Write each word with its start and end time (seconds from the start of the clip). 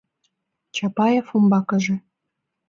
Чапаев 0.75 1.27
умбакыже: 1.37 1.95